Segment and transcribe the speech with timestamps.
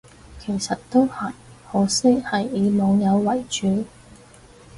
[0.39, 1.31] 其實都係，
[1.71, 3.85] 可惜係以網友為主